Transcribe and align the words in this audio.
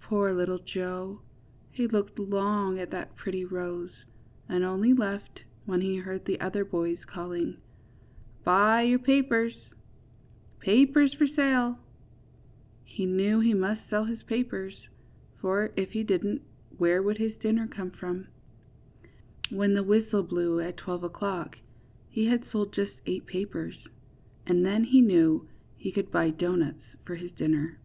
Poor 0.00 0.32
little 0.32 0.60
Joe. 0.60 1.22
He 1.72 1.88
looked 1.88 2.20
long 2.20 2.78
at 2.78 2.92
that 2.92 3.16
pretty 3.16 3.44
rose, 3.44 4.04
and 4.48 4.62
only 4.62 4.92
left 4.92 5.40
when 5.64 5.80
he 5.80 5.96
heard 5.96 6.24
the 6.24 6.40
other 6.40 6.64
boys 6.64 7.04
calling, 7.04 7.56
^^Buy 8.46 8.88
your 8.88 9.00
papers! 9.00 9.56
papers 10.60 11.14
30 11.14 11.16
JOE'S 11.18 11.20
ROSEBUSH. 11.20 11.36
for 11.36 11.42
saUr^ 11.42 11.78
He 12.84 13.06
knew 13.06 13.40
he 13.40 13.54
must 13.54 13.90
sell 13.90 14.04
his 14.04 14.22
papers, 14.22 14.86
for 15.40 15.72
if 15.74 15.90
he 15.90 16.04
didn^t 16.04 16.42
where 16.78 17.02
would 17.02 17.18
his 17.18 17.34
dinner 17.38 17.66
come 17.66 17.90
from? 17.90 18.28
When 19.50 19.74
the 19.74 19.82
whistle 19.82 20.22
blew 20.22 20.60
at 20.60 20.76
twelve 20.76 21.02
o^clock 21.02 21.56
he 22.08 22.26
had 22.26 22.44
sold 22.52 22.72
just 22.72 22.94
eight 23.04 23.26
papers, 23.26 23.88
and 24.46 24.64
then 24.64 24.84
he 24.84 25.00
knew 25.00 25.48
he 25.76 25.90
could 25.90 26.12
buy 26.12 26.30
doughnuts 26.30 26.84
for 27.04 27.16
his 27.16 27.32
dinner. 27.32 27.80